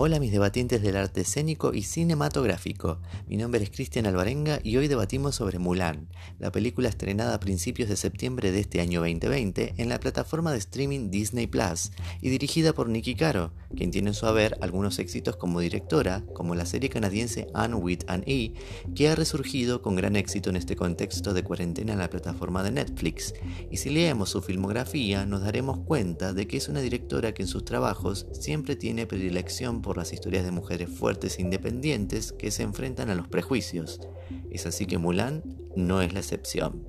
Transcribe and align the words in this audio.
Hola 0.00 0.20
mis 0.20 0.30
debatientes 0.30 0.80
del 0.80 0.96
arte 0.96 1.22
escénico 1.22 1.74
y 1.74 1.82
cinematográfico. 1.82 3.00
Mi 3.26 3.36
nombre 3.36 3.64
es 3.64 3.70
Cristian 3.70 4.06
Alvarenga 4.06 4.60
y 4.62 4.76
hoy 4.76 4.86
debatimos 4.86 5.34
sobre 5.34 5.58
Mulan, 5.58 6.08
la 6.38 6.52
película 6.52 6.88
estrenada 6.88 7.34
a 7.34 7.40
principios 7.40 7.88
de 7.88 7.96
septiembre 7.96 8.52
de 8.52 8.60
este 8.60 8.80
año 8.80 9.00
2020 9.00 9.74
en 9.76 9.88
la 9.88 9.98
plataforma 9.98 10.52
de 10.52 10.58
streaming 10.58 11.10
Disney 11.10 11.48
Plus 11.48 11.90
y 12.20 12.28
dirigida 12.28 12.72
por 12.74 12.88
Nikki 12.88 13.16
Caro, 13.16 13.50
quien 13.76 13.90
tiene 13.90 14.10
en 14.10 14.14
su 14.14 14.26
haber 14.26 14.56
algunos 14.60 15.00
éxitos 15.00 15.34
como 15.34 15.58
directora, 15.58 16.22
como 16.32 16.54
la 16.54 16.64
serie 16.64 16.90
canadiense 16.90 17.48
Anne 17.52 17.74
with 17.74 18.04
an 18.06 18.22
E, 18.28 18.52
que 18.94 19.08
ha 19.08 19.16
resurgido 19.16 19.82
con 19.82 19.96
gran 19.96 20.14
éxito 20.14 20.48
en 20.48 20.54
este 20.54 20.76
contexto 20.76 21.34
de 21.34 21.42
cuarentena 21.42 21.94
en 21.94 21.98
la 21.98 22.08
plataforma 22.08 22.62
de 22.62 22.70
Netflix. 22.70 23.34
Y 23.68 23.78
si 23.78 23.90
leemos 23.90 24.30
su 24.30 24.42
filmografía, 24.42 25.26
nos 25.26 25.42
daremos 25.42 25.80
cuenta 25.80 26.32
de 26.32 26.46
que 26.46 26.56
es 26.56 26.68
una 26.68 26.82
directora 26.82 27.34
que 27.34 27.42
en 27.42 27.48
sus 27.48 27.64
trabajos 27.64 28.28
siempre 28.30 28.76
tiene 28.76 29.04
predilección 29.04 29.82
por 29.88 29.96
las 29.96 30.12
historias 30.12 30.44
de 30.44 30.50
mujeres 30.50 30.90
fuertes 30.90 31.38
e 31.38 31.40
independientes 31.40 32.32
que 32.32 32.50
se 32.50 32.62
enfrentan 32.62 33.08
a 33.08 33.14
los 33.14 33.26
prejuicios. 33.26 34.00
Es 34.50 34.66
así 34.66 34.84
que 34.84 34.98
Mulan 34.98 35.42
no 35.76 36.02
es 36.02 36.12
la 36.12 36.18
excepción. 36.18 36.84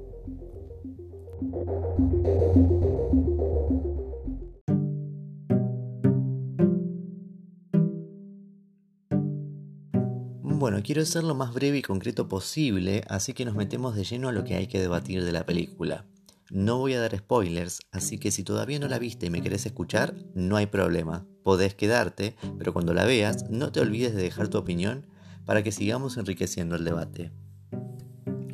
Bueno, 10.43 10.81
quiero 10.83 11.05
ser 11.05 11.23
lo 11.23 11.35
más 11.35 11.53
breve 11.53 11.77
y 11.77 11.81
concreto 11.81 12.27
posible, 12.27 13.05
así 13.07 13.31
que 13.31 13.45
nos 13.45 13.55
metemos 13.55 13.95
de 13.95 14.03
lleno 14.03 14.27
a 14.27 14.33
lo 14.33 14.43
que 14.43 14.55
hay 14.55 14.67
que 14.67 14.81
debatir 14.81 15.23
de 15.23 15.31
la 15.31 15.45
película. 15.45 16.05
No 16.51 16.79
voy 16.79 16.93
a 16.93 16.99
dar 16.99 17.15
spoilers, 17.15 17.79
así 17.91 18.17
que 18.17 18.31
si 18.31 18.43
todavía 18.43 18.79
no 18.79 18.87
la 18.87 18.97
viste 18.97 19.27
y 19.27 19.29
me 19.29 19.41
querés 19.41 19.67
escuchar, 19.67 20.15
no 20.33 20.57
hay 20.57 20.65
problema. 20.65 21.27
Podés 21.43 21.75
quedarte, 21.75 22.35
pero 22.57 22.73
cuando 22.73 22.95
la 22.95 23.05
veas, 23.05 23.47
no 23.51 23.71
te 23.71 23.81
olvides 23.81 24.15
de 24.15 24.23
dejar 24.23 24.47
tu 24.47 24.57
opinión 24.57 25.05
para 25.45 25.61
que 25.61 25.71
sigamos 25.71 26.17
enriqueciendo 26.17 26.75
el 26.75 26.85
debate. 26.85 27.31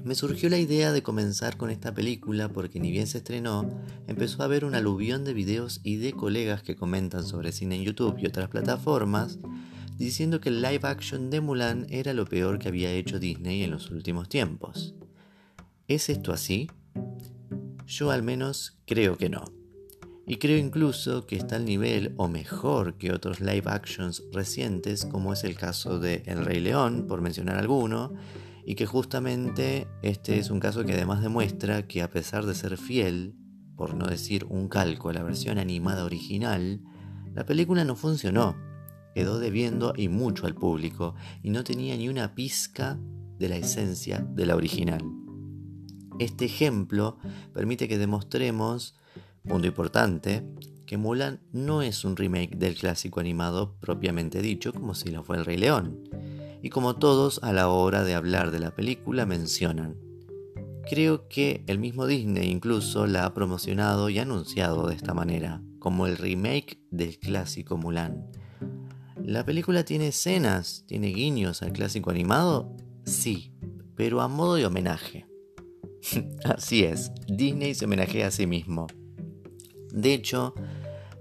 Me 0.03 0.13
surgió 0.13 0.49
la 0.49 0.57
idea 0.57 0.91
de 0.91 1.03
comenzar 1.03 1.55
con 1.55 1.69
esta 1.69 1.93
película 1.93 2.49
porque 2.49 2.81
ni 2.81 2.91
bien 2.91 3.07
se 3.07 3.19
estrenó, 3.19 3.67
empezó 4.07 4.41
a 4.41 4.45
haber 4.45 4.65
un 4.65 4.75
aluvión 4.75 5.23
de 5.23 5.33
videos 5.33 5.79
y 5.81 5.95
de 5.95 6.11
colegas 6.11 6.63
que 6.63 6.75
comentan 6.75 7.25
sobre 7.25 7.53
cine 7.53 7.77
en 7.77 7.83
YouTube 7.83 8.17
y 8.19 8.27
otras 8.27 8.49
plataformas, 8.49 9.39
diciendo 9.97 10.41
que 10.41 10.49
el 10.49 10.61
live 10.61 10.81
action 10.83 11.29
de 11.29 11.39
Mulan 11.39 11.87
era 11.89 12.13
lo 12.13 12.25
peor 12.25 12.59
que 12.59 12.67
había 12.67 12.91
hecho 12.91 13.19
Disney 13.19 13.63
en 13.63 13.71
los 13.71 13.89
últimos 13.89 14.27
tiempos. 14.27 14.93
¿Es 15.87 16.09
esto 16.09 16.33
así? 16.33 16.67
Yo 17.85 18.11
al 18.11 18.23
menos 18.23 18.79
creo 18.85 19.17
que 19.17 19.29
no. 19.29 19.45
Y 20.27 20.37
creo 20.37 20.57
incluso 20.57 21.27
que 21.27 21.35
está 21.35 21.57
al 21.57 21.65
nivel 21.65 22.15
o 22.17 22.27
mejor 22.27 22.97
que 22.97 23.11
otros 23.11 23.41
live 23.41 23.63
actions 23.65 24.23
recientes, 24.31 25.05
como 25.05 25.33
es 25.33 25.43
el 25.43 25.55
caso 25.55 25.99
de 25.99 26.23
El 26.25 26.43
Rey 26.43 26.59
León, 26.59 27.05
por 27.07 27.21
mencionar 27.21 27.57
alguno, 27.57 28.13
y 28.65 28.73
que 28.73 28.87
justamente 28.87 29.87
este 30.01 30.39
es 30.39 30.49
un 30.49 30.59
caso 30.59 30.83
que 30.83 30.93
además 30.93 31.21
demuestra 31.21 31.87
que 31.87 32.01
a 32.01 32.09
pesar 32.09 32.47
de 32.47 32.55
ser 32.55 32.77
fiel, 32.77 33.35
por 33.75 33.93
no 33.93 34.07
decir 34.07 34.45
un 34.49 34.67
calco 34.67 35.09
a 35.09 35.13
la 35.13 35.21
versión 35.21 35.59
animada 35.59 36.05
original, 36.05 36.81
la 37.35 37.45
película 37.45 37.85
no 37.85 37.95
funcionó, 37.95 38.55
quedó 39.13 39.39
debiendo 39.39 39.93
y 39.95 40.09
mucho 40.09 40.47
al 40.47 40.55
público, 40.55 41.13
y 41.43 41.51
no 41.51 41.63
tenía 41.63 41.95
ni 41.97 42.09
una 42.09 42.33
pizca 42.33 42.97
de 43.37 43.49
la 43.49 43.57
esencia 43.57 44.25
de 44.27 44.45
la 44.47 44.55
original. 44.55 45.03
Este 46.19 46.45
ejemplo 46.45 47.17
permite 47.53 47.87
que 47.87 47.97
demostremos, 47.97 48.95
punto 49.47 49.67
importante, 49.67 50.43
que 50.85 50.97
Mulan 50.97 51.41
no 51.51 51.81
es 51.81 52.05
un 52.05 52.15
remake 52.15 52.55
del 52.55 52.75
clásico 52.75 53.19
animado 53.19 53.75
propiamente 53.79 54.41
dicho, 54.41 54.73
como 54.73 54.93
si 54.95 55.09
lo 55.09 55.23
fue 55.23 55.37
el 55.37 55.45
Rey 55.45 55.57
León, 55.57 55.99
y 56.61 56.69
como 56.69 56.95
todos 56.95 57.39
a 57.43 57.51
la 57.53 57.69
hora 57.69 58.03
de 58.03 58.15
hablar 58.15 58.51
de 58.51 58.59
la 58.59 58.71
película 58.71 59.25
mencionan. 59.25 59.97
Creo 60.89 61.27
que 61.27 61.63
el 61.67 61.79
mismo 61.79 62.05
Disney 62.05 62.49
incluso 62.49 63.07
la 63.07 63.25
ha 63.25 63.33
promocionado 63.33 64.09
y 64.09 64.19
anunciado 64.19 64.87
de 64.87 64.95
esta 64.95 65.13
manera, 65.13 65.61
como 65.79 66.05
el 66.07 66.17
remake 66.17 66.79
del 66.91 67.17
clásico 67.17 67.75
Mulan. 67.75 68.27
¿La 69.23 69.43
película 69.43 69.83
tiene 69.83 70.09
escenas, 70.09 70.83
tiene 70.87 71.07
guiños 71.07 71.63
al 71.63 71.73
clásico 71.73 72.11
animado? 72.11 72.75
Sí, 73.05 73.51
pero 73.95 74.21
a 74.21 74.27
modo 74.27 74.55
de 74.55 74.65
homenaje. 74.65 75.25
Así 76.45 76.83
es, 76.83 77.11
Disney 77.27 77.75
se 77.75 77.85
homenajea 77.85 78.27
a 78.27 78.31
sí 78.31 78.47
mismo. 78.47 78.87
De 79.91 80.13
hecho, 80.13 80.53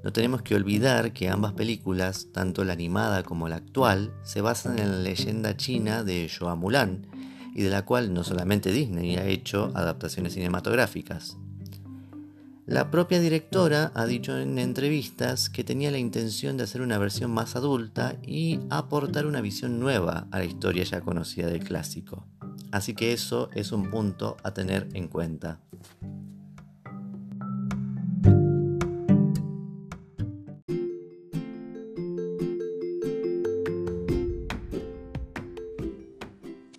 no 0.03 0.13
tenemos 0.13 0.43
que 0.43 0.55
olvidar 0.55 1.13
que 1.13 1.29
ambas 1.29 1.53
películas, 1.53 2.29
tanto 2.33 2.65
la 2.65 2.73
animada 2.73 3.23
como 3.23 3.49
la 3.49 3.57
actual, 3.57 4.13
se 4.23 4.41
basan 4.41 4.79
en 4.79 4.91
la 4.91 4.99
leyenda 4.99 5.57
china 5.57 6.05
de 6.05 6.29
Shoah 6.29 6.57
Mulan, 6.57 7.07
y 7.55 7.63
de 7.63 7.71
la 7.71 7.85
cual 7.85 8.13
no 8.13 8.25
solamente 8.25 8.73
Disney 8.73 9.17
ha 9.17 9.27
hecho 9.27 9.71
adaptaciones 9.75 10.35
cinematográficas. 10.35 11.39
La 12.67 12.91
propia 12.91 13.21
directora 13.21 13.93
ha 13.95 14.07
dicho 14.07 14.37
en 14.39 14.59
entrevistas 14.59 15.51
que 15.51 15.65
tenía 15.65 15.91
la 15.91 15.99
intención 15.99 16.57
de 16.57 16.65
hacer 16.65 16.81
una 16.81 16.99
versión 16.99 17.31
más 17.31 17.57
adulta 17.57 18.17
y 18.27 18.59
aportar 18.71 19.27
una 19.27 19.43
visión 19.43 19.79
nueva 19.79 20.27
a 20.31 20.39
la 20.39 20.47
historia 20.47 20.83
ya 20.83 21.03
conocida 21.03 21.47
del 21.47 21.63
clásico. 21.63 22.27
Así 22.75 22.93
que 22.93 23.13
eso 23.13 23.51
es 23.55 23.71
un 23.71 23.89
punto 23.89 24.37
a 24.43 24.53
tener 24.53 24.89
en 24.95 25.07
cuenta. 25.07 25.61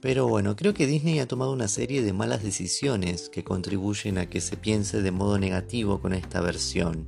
Pero 0.01 0.27
bueno, 0.27 0.57
creo 0.57 0.73
que 0.73 0.85
Disney 0.85 1.19
ha 1.19 1.29
tomado 1.29 1.53
una 1.53 1.69
serie 1.69 2.01
de 2.01 2.11
malas 2.11 2.43
decisiones 2.43 3.29
que 3.29 3.45
contribuyen 3.45 4.17
a 4.17 4.25
que 4.25 4.41
se 4.41 4.57
piense 4.57 5.01
de 5.01 5.11
modo 5.11 5.39
negativo 5.39 6.01
con 6.01 6.11
esta 6.11 6.41
versión. 6.41 7.05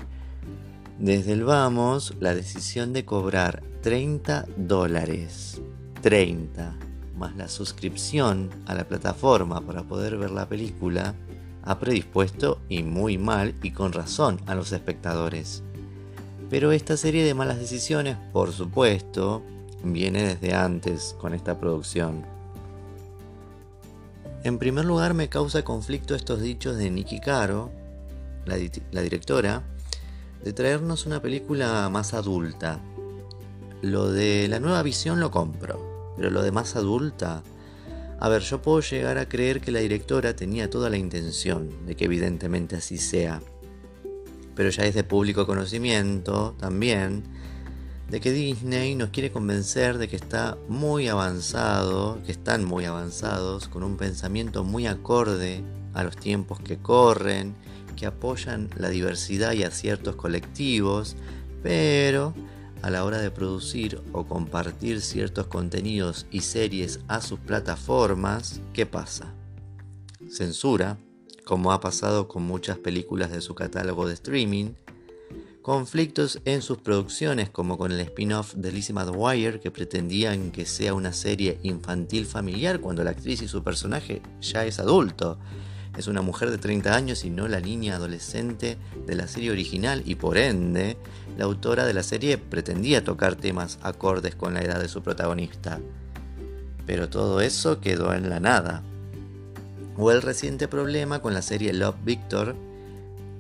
Desde 0.98 1.34
el 1.34 1.44
vamos, 1.44 2.14
la 2.22 2.34
decisión 2.34 2.94
de 2.94 3.04
cobrar 3.04 3.64
30 3.82 4.46
dólares. 4.56 5.62
30 6.02 6.87
más 7.18 7.36
la 7.36 7.48
suscripción 7.48 8.50
a 8.66 8.76
la 8.76 8.88
plataforma 8.88 9.62
para 9.62 9.84
poder 9.84 10.18
ver 10.18 10.32
la 10.32 10.48
película, 10.48 11.16
ha 11.64 11.80
predispuesto 11.80 12.62
y 12.70 12.84
muy 12.84 13.18
mal 13.18 13.54
y 13.62 13.72
con 13.72 13.92
razón 13.92 14.40
a 14.46 14.56
los 14.56 14.72
espectadores. 14.72 15.64
Pero 16.50 16.72
esta 16.72 16.96
serie 16.96 17.26
de 17.26 17.34
malas 17.34 17.60
decisiones, 17.60 18.18
por 18.32 18.54
supuesto, 18.54 19.44
viene 19.84 20.24
desde 20.24 20.54
antes 20.54 21.16
con 21.20 21.34
esta 21.34 21.60
producción. 21.60 22.26
En 24.44 24.58
primer 24.60 24.86
lugar 24.86 25.14
me 25.14 25.28
causa 25.28 25.64
conflicto 25.64 26.16
estos 26.16 26.42
dichos 26.42 26.78
de 26.78 26.90
Nikki 26.90 27.20
Caro, 27.20 27.70
la, 28.46 28.58
la 28.92 29.02
directora, 29.02 29.64
de 30.44 30.54
traernos 30.54 31.06
una 31.06 31.22
película 31.22 31.90
más 31.90 32.14
adulta. 32.14 32.80
Lo 33.82 34.10
de 34.10 34.48
la 34.48 34.60
nueva 34.60 34.84
visión 34.84 35.20
lo 35.20 35.32
compro 35.32 35.87
pero 36.18 36.30
lo 36.30 36.42
de 36.42 36.52
más 36.52 36.76
adulta... 36.76 37.44
A 38.20 38.30
ver, 38.30 38.42
yo 38.42 38.64
puedo 38.64 38.82
llegar 38.82 39.20
a 39.20 39.30
creer 39.30 39.62
que 39.62 39.72
la 39.72 39.78
directora 39.78 40.36
tenía 40.36 40.72
toda 40.72 40.90
la 40.90 40.98
intención 40.98 41.86
de 41.86 41.96
que 41.96 42.06
evidentemente 42.06 42.76
así 42.76 42.98
sea. 42.98 43.44
Pero 44.56 44.72
ya 44.72 44.86
es 44.86 44.96
de 44.96 45.04
público 45.04 45.46
conocimiento 45.46 46.56
también 46.60 47.24
de 48.10 48.22
que 48.22 48.32
Disney 48.32 48.96
nos 48.96 49.10
quiere 49.10 49.32
convencer 49.32 49.98
de 49.98 50.08
que 50.08 50.16
está 50.16 50.58
muy 50.70 51.08
avanzado, 51.10 52.20
que 52.26 52.32
están 52.32 52.64
muy 52.64 52.86
avanzados, 52.86 53.68
con 53.68 53.84
un 53.84 53.98
pensamiento 53.98 54.64
muy 54.64 54.88
acorde 54.88 55.62
a 55.94 56.04
los 56.04 56.16
tiempos 56.16 56.60
que 56.60 56.78
corren, 56.78 57.54
que 57.96 58.06
apoyan 58.06 58.70
la 58.78 58.90
diversidad 58.90 59.52
y 59.54 59.64
a 59.64 59.72
ciertos 59.72 60.16
colectivos, 60.16 61.16
pero 61.62 62.34
a 62.82 62.90
la 62.90 63.04
hora 63.04 63.20
de 63.20 63.32
producir 63.32 64.02
o 64.14 64.26
compartir 64.26 65.02
ciertos 65.02 65.48
contenidos 65.48 66.26
y 66.32 66.42
series 66.42 67.00
a 67.08 67.22
sus 67.22 67.40
plataformas, 67.40 68.62
¿qué 68.74 68.86
pasa? 68.86 69.34
Censura, 70.30 70.98
como 71.46 71.72
ha 71.72 71.80
pasado 71.80 72.28
con 72.28 72.44
muchas 72.44 72.78
películas 72.78 73.32
de 73.32 73.42
su 73.42 73.56
catálogo 73.56 74.08
de 74.08 74.14
streaming, 74.14 74.74
conflictos 75.62 76.40
en 76.46 76.62
sus 76.62 76.78
producciones 76.78 77.50
como 77.50 77.78
con 77.78 77.92
el 77.92 78.00
spin-off 78.00 78.54
de 78.56 78.72
Lizzie 78.72 78.96
McGuire 78.96 79.60
que 79.60 79.70
pretendían 79.70 80.52
que 80.52 80.66
sea 80.66 80.94
una 80.94 81.12
serie 81.12 81.60
infantil 81.64 82.26
familiar 82.26 82.80
cuando 82.80 83.04
la 83.04 83.12
actriz 83.12 83.42
y 83.42 83.50
su 83.50 83.64
personaje 83.64 84.22
ya 84.40 84.66
es 84.66 84.80
adulto, 84.80 85.38
es 85.98 86.06
una 86.08 86.22
mujer 86.22 86.52
de 86.52 86.60
30 86.60 86.96
años 86.96 87.26
y 87.26 87.32
no 87.32 87.48
la 87.48 87.60
niña 87.60 87.96
adolescente 87.96 88.78
de 89.08 89.16
la 89.16 89.28
serie 89.28 89.50
original 89.50 90.04
y 90.06 90.14
por 90.16 90.38
ende, 90.38 90.96
la 91.38 91.46
autora 91.46 91.86
de 91.86 91.94
la 91.94 92.04
serie 92.04 92.38
pretendía 92.38 93.04
tocar 93.04 93.36
temas 93.36 93.80
acordes 93.82 94.36
con 94.36 94.54
la 94.54 94.62
edad 94.62 94.80
de 94.80 94.90
su 94.90 95.02
protagonista. 95.02 95.80
Pero 96.86 97.10
todo 97.10 97.42
eso 97.42 97.82
quedó 97.82 98.14
en 98.14 98.30
la 98.30 98.40
nada. 98.40 98.84
O 99.98 100.12
el 100.12 100.22
reciente 100.22 100.68
problema 100.68 101.20
con 101.20 101.34
la 101.34 101.42
serie 101.42 101.74
Love 101.74 101.98
Victor, 102.06 102.56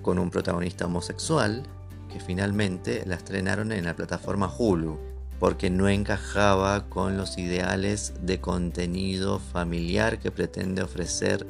con 0.02 0.18
un 0.18 0.32
protagonista 0.32 0.88
homosexual, 0.88 1.62
que 2.12 2.20
finalmente 2.20 3.04
la 3.06 3.16
estrenaron 3.16 3.72
en 3.72 3.86
la 3.86 3.96
plataforma 3.96 4.52
Hulu. 4.58 4.98
porque 5.40 5.70
no 5.70 5.88
encajaba 5.88 6.90
con 6.90 7.16
los 7.16 7.38
ideales 7.38 8.14
de 8.24 8.42
contenido 8.42 9.38
familiar 9.38 10.18
que 10.18 10.32
pretende 10.32 10.82
ofrecer 10.82 11.46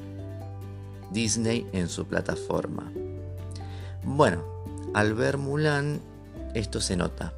Disney 1.11 1.67
en 1.73 1.89
su 1.89 2.05
plataforma. 2.05 2.91
Bueno, 4.03 4.43
al 4.93 5.13
ver 5.13 5.37
Mulan, 5.37 6.01
esto 6.53 6.81
se 6.81 6.95
nota. 6.95 7.33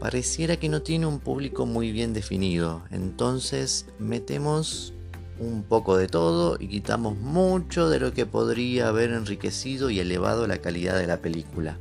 Pareciera 0.00 0.56
que 0.56 0.68
no 0.68 0.82
tiene 0.82 1.06
un 1.06 1.20
público 1.20 1.64
muy 1.64 1.92
bien 1.92 2.12
definido, 2.12 2.82
entonces 2.90 3.86
metemos 3.98 4.92
un 5.38 5.62
poco 5.62 5.96
de 5.96 6.08
todo 6.08 6.56
y 6.58 6.68
quitamos 6.68 7.16
mucho 7.16 7.88
de 7.88 8.00
lo 8.00 8.12
que 8.12 8.26
podría 8.26 8.88
haber 8.88 9.12
enriquecido 9.12 9.90
y 9.90 10.00
elevado 10.00 10.46
la 10.46 10.58
calidad 10.58 10.98
de 10.98 11.06
la 11.06 11.18
película. 11.18 11.78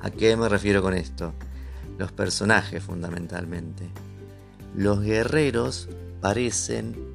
¿A 0.00 0.10
qué 0.10 0.36
me 0.36 0.48
refiero 0.48 0.82
con 0.82 0.94
esto? 0.94 1.32
Los 1.98 2.12
personajes 2.12 2.82
fundamentalmente. 2.82 3.88
Los 4.74 5.02
guerreros 5.02 5.88
parecen 6.20 7.11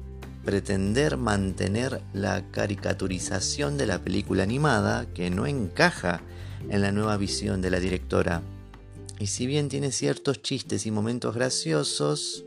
pretender 0.48 1.18
mantener 1.18 2.00
la 2.14 2.50
caricaturización 2.50 3.76
de 3.76 3.84
la 3.84 3.98
película 4.02 4.44
animada 4.44 5.04
que 5.12 5.28
no 5.28 5.46
encaja 5.46 6.22
en 6.70 6.80
la 6.80 6.90
nueva 6.90 7.18
visión 7.18 7.60
de 7.60 7.68
la 7.68 7.80
directora. 7.80 8.40
Y 9.18 9.26
si 9.26 9.46
bien 9.46 9.68
tiene 9.68 9.92
ciertos 9.92 10.40
chistes 10.40 10.86
y 10.86 10.90
momentos 10.90 11.34
graciosos, 11.34 12.46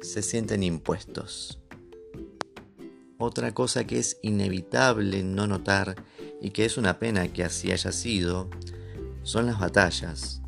se 0.00 0.22
sienten 0.22 0.62
impuestos. 0.62 1.58
Otra 3.18 3.52
cosa 3.52 3.86
que 3.86 3.98
es 3.98 4.16
inevitable 4.22 5.22
no 5.22 5.46
notar 5.46 5.96
y 6.40 6.52
que 6.52 6.64
es 6.64 6.78
una 6.78 6.98
pena 6.98 7.28
que 7.34 7.44
así 7.44 7.70
haya 7.70 7.92
sido, 7.92 8.48
son 9.24 9.44
las 9.44 9.60
batallas. 9.60 10.40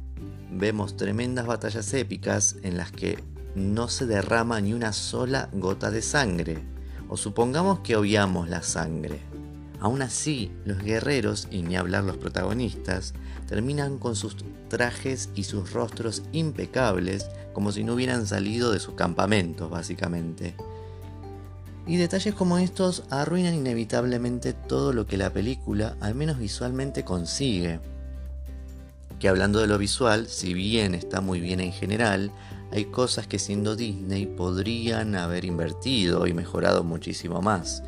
Vemos 0.50 0.96
tremendas 0.96 1.46
batallas 1.46 1.92
épicas 1.92 2.56
en 2.62 2.78
las 2.78 2.92
que 2.92 3.22
no 3.54 3.88
se 3.88 4.06
derrama 4.06 4.58
ni 4.62 4.72
una 4.72 4.94
sola 4.94 5.50
gota 5.52 5.90
de 5.90 6.00
sangre 6.00 6.73
o 7.08 7.16
supongamos 7.16 7.80
que 7.80 7.96
obviamos 7.96 8.48
la 8.48 8.62
sangre. 8.62 9.20
Aún 9.80 10.02
así, 10.02 10.50
los 10.64 10.78
guerreros, 10.78 11.48
y 11.50 11.62
ni 11.62 11.76
hablar 11.76 12.04
los 12.04 12.16
protagonistas, 12.16 13.12
terminan 13.46 13.98
con 13.98 14.16
sus 14.16 14.36
trajes 14.68 15.28
y 15.34 15.44
sus 15.44 15.72
rostros 15.72 16.22
impecables, 16.32 17.28
como 17.52 17.70
si 17.70 17.84
no 17.84 17.94
hubieran 17.94 18.26
salido 18.26 18.72
de 18.72 18.80
sus 18.80 18.94
campamentos, 18.94 19.70
básicamente. 19.70 20.54
Y 21.86 21.96
detalles 21.96 22.34
como 22.34 22.56
estos 22.56 23.04
arruinan 23.10 23.54
inevitablemente 23.54 24.54
todo 24.54 24.92
lo 24.92 25.06
que 25.06 25.18
la 25.18 25.30
película, 25.30 25.96
al 26.00 26.14
menos 26.14 26.38
visualmente, 26.38 27.04
consigue. 27.04 27.78
Que 29.18 29.28
hablando 29.28 29.60
de 29.60 29.66
lo 29.66 29.76
visual, 29.76 30.26
si 30.26 30.54
bien 30.54 30.94
está 30.94 31.20
muy 31.20 31.40
bien 31.40 31.60
en 31.60 31.72
general, 31.72 32.32
hay 32.74 32.86
cosas 32.86 33.28
que 33.28 33.38
siendo 33.38 33.76
Disney 33.76 34.26
podrían 34.26 35.14
haber 35.14 35.44
invertido 35.44 36.26
y 36.26 36.34
mejorado 36.34 36.82
muchísimo 36.82 37.40
más, 37.40 37.84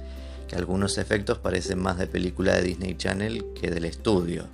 que 0.46 0.54
algunos 0.54 0.96
efectos 0.96 1.38
parecen 1.38 1.80
más 1.80 1.98
de 1.98 2.06
película 2.06 2.54
de 2.54 2.62
Disney 2.62 2.94
Channel 2.94 3.44
que 3.60 3.68
del 3.68 3.84
estudio. 3.84 4.46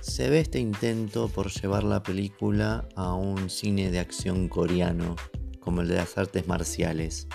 Se 0.00 0.30
ve 0.30 0.38
este 0.38 0.60
intento 0.60 1.26
por 1.26 1.50
llevar 1.50 1.82
la 1.82 2.04
película 2.04 2.88
a 2.94 3.14
un 3.14 3.50
cine 3.50 3.90
de 3.90 3.98
acción 3.98 4.48
coreano, 4.48 5.16
como 5.58 5.80
el 5.80 5.88
de 5.88 5.96
las 5.96 6.16
artes 6.16 6.46
marciales, 6.46 7.26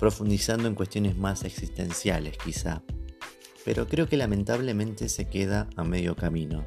profundizando 0.00 0.66
en 0.66 0.74
cuestiones 0.74 1.16
más 1.16 1.44
existenciales 1.44 2.36
quizá 2.38 2.82
pero 3.64 3.88
creo 3.88 4.08
que 4.08 4.16
lamentablemente 4.16 5.08
se 5.08 5.28
queda 5.28 5.68
a 5.76 5.84
medio 5.84 6.16
camino. 6.16 6.66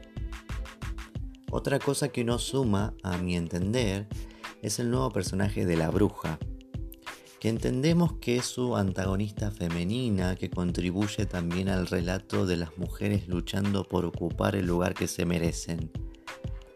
Otra 1.52 1.80
cosa 1.80 2.10
que 2.10 2.24
no 2.24 2.40
suma, 2.40 2.94
a 3.04 3.18
mi 3.18 3.36
entender, 3.36 4.08
es 4.62 4.80
el 4.80 4.90
nuevo 4.90 5.12
personaje 5.12 5.66
de 5.66 5.78
la 5.78 5.90
bruja, 5.90 6.40
que 7.40 7.50
entendemos 7.50 8.14
que 8.14 8.38
es 8.38 8.46
su 8.46 8.76
antagonista 8.76 9.52
femenina 9.52 10.36
que 10.36 10.50
contribuye 10.50 11.26
también 11.26 11.70
al 11.70 11.88
relato 11.88 12.46
de 12.46 12.58
las 12.58 12.78
mujeres 12.78 13.28
luchando 13.28 13.84
por 13.84 14.06
ocupar 14.06 14.56
el 14.56 14.66
lugar 14.66 14.96
que 14.96 15.08
se 15.08 15.26
merecen, 15.26 15.92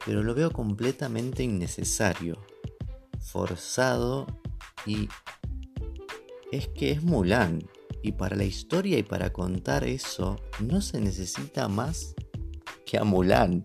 pero 0.05 0.23
lo 0.23 0.35
veo 0.35 0.51
completamente 0.51 1.43
innecesario, 1.43 2.39
forzado 3.19 4.27
y 4.85 5.09
es 6.51 6.67
que 6.67 6.91
es 6.91 7.03
Mulan. 7.03 7.63
Y 8.03 8.13
para 8.13 8.35
la 8.35 8.43
historia 8.43 8.97
y 8.97 9.03
para 9.03 9.31
contar 9.31 9.83
eso 9.83 10.37
no 10.59 10.81
se 10.81 10.99
necesita 10.99 11.67
más 11.67 12.15
que 12.85 12.97
a 12.97 13.03
Mulan. 13.03 13.63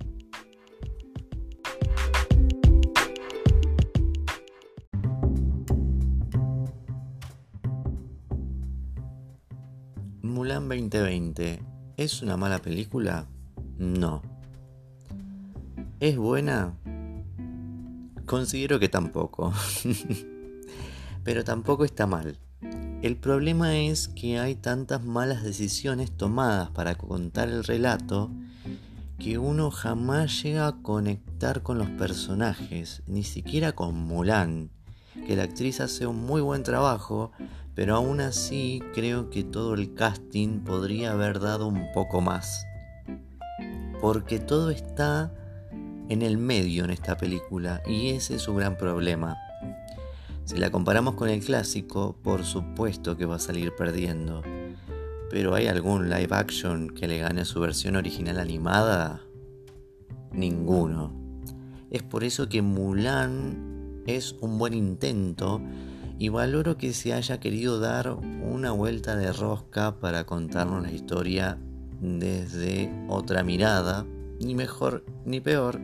Mulan 10.23 10.69
2020, 10.69 11.63
¿es 11.97 12.21
una 12.23 12.37
mala 12.37 12.59
película? 12.61 13.27
No. 13.79 14.21
¿Es 15.99 16.17
buena? 16.19 16.77
Considero 18.27 18.79
que 18.79 18.89
tampoco. 18.89 19.53
Pero 21.25 21.43
tampoco 21.43 21.85
está 21.85 22.07
mal. 22.07 22.39
El 23.07 23.17
problema 23.17 23.77
es 23.77 24.09
que 24.09 24.41
hay 24.41 24.57
tantas 24.57 25.05
malas 25.05 25.45
decisiones 25.45 26.11
tomadas 26.11 26.71
para 26.71 26.97
contar 26.97 27.49
el 27.49 27.63
relato 27.63 28.33
que 29.21 29.39
uno 29.39 29.71
jamás 29.71 30.43
llega 30.43 30.67
a 30.67 30.83
conectar 30.83 31.63
con 31.63 31.79
los 31.79 31.89
personajes, 31.91 33.05
ni 33.07 33.23
siquiera 33.23 33.71
con 33.71 33.95
Mulan, 33.95 34.71
que 35.25 35.37
la 35.37 35.45
actriz 35.45 35.79
hace 35.79 36.09
un 36.09 36.27
muy 36.27 36.41
buen 36.41 36.65
trabajo, 36.65 37.31
pero 37.77 37.95
aún 37.95 38.21
así 38.21 38.83
creo 38.93 39.31
que 39.31 39.45
todo 39.45 39.75
el 39.75 39.95
casting 39.95 40.65
podría 40.65 41.13
haber 41.13 41.39
dado 41.39 41.69
un 41.69 41.87
poco 41.95 42.21
más. 42.21 42.67
Porque 44.01 44.41
todo 44.41 44.71
está 44.71 45.33
en 46.09 46.23
el 46.23 46.39
medio 46.39 46.83
en 46.83 46.91
esta 46.91 47.17
película 47.17 47.83
y 47.87 48.09
ese 48.09 48.35
es 48.35 48.43
su 48.43 48.57
gran 48.57 48.77
problema. 48.77 49.46
Si 50.47 50.59
la 50.59 50.71
comparamos 50.71 51.17
con 51.17 51.29
el 51.29 51.45
clásico, 51.45 52.17
por 52.23 52.45
supuesto 52.45 53.17
que 53.17 53.27
va 53.27 53.35
a 53.35 53.41
salir 53.41 53.75
perdiendo. 53.75 54.43
Pero 55.29 55.57
¿hay 55.57 55.67
algún 55.67 56.09
live 56.09 56.29
action 56.31 56.89
que 56.91 57.09
le 57.09 57.19
gane 57.19 57.45
su 57.45 57.59
versión 57.59 57.97
original 57.97 58.39
animada? 58.39 59.23
Ninguno. 60.31 61.13
Es 61.91 62.05
por 62.05 62.23
eso 62.23 62.49
que 62.49 62.63
Mulan 62.63 64.05
es 64.07 64.37
un 64.41 64.57
buen 64.57 64.73
intento 64.73 65.61
y 66.17 66.29
valoro 66.29 66.79
que 66.79 66.93
se 66.93 67.13
haya 67.13 67.41
querido 67.41 67.81
dar 67.81 68.13
una 68.13 68.71
vuelta 68.71 69.17
de 69.17 69.33
rosca 69.33 69.99
para 69.99 70.27
contarnos 70.27 70.81
la 70.81 70.93
historia 70.93 71.59
desde 72.01 72.89
otra 73.09 73.43
mirada, 73.43 74.07
ni 74.39 74.55
mejor 74.55 75.05
ni 75.25 75.41
peor, 75.41 75.81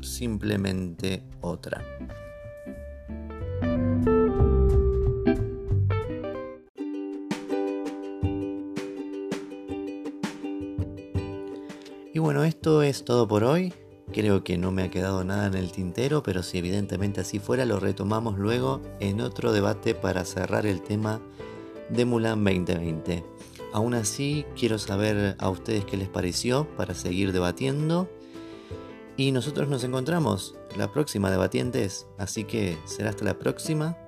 simplemente 0.00 1.24
otra. 1.40 1.82
Bueno, 12.24 12.42
esto 12.44 12.82
es 12.82 13.04
todo 13.04 13.28
por 13.28 13.44
hoy. 13.44 13.74
Creo 14.10 14.42
que 14.42 14.56
no 14.56 14.72
me 14.72 14.84
ha 14.84 14.90
quedado 14.90 15.24
nada 15.24 15.46
en 15.46 15.52
el 15.52 15.70
tintero, 15.70 16.22
pero 16.22 16.42
si 16.42 16.56
evidentemente 16.56 17.20
así 17.20 17.38
fuera, 17.38 17.66
lo 17.66 17.78
retomamos 17.78 18.38
luego 18.38 18.80
en 18.98 19.20
otro 19.20 19.52
debate 19.52 19.94
para 19.94 20.24
cerrar 20.24 20.64
el 20.64 20.80
tema 20.80 21.20
de 21.90 22.06
Mulan 22.06 22.42
2020. 22.42 23.22
Aún 23.74 23.92
así, 23.92 24.46
quiero 24.58 24.78
saber 24.78 25.36
a 25.38 25.50
ustedes 25.50 25.84
qué 25.84 25.98
les 25.98 26.08
pareció 26.08 26.66
para 26.78 26.94
seguir 26.94 27.30
debatiendo. 27.30 28.08
Y 29.18 29.30
nosotros 29.30 29.68
nos 29.68 29.84
encontramos 29.84 30.54
la 30.78 30.90
próxima 30.90 31.30
debatientes, 31.30 32.06
así 32.16 32.44
que 32.44 32.78
será 32.86 33.10
hasta 33.10 33.26
la 33.26 33.38
próxima. 33.38 33.98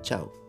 Chao. 0.00 0.41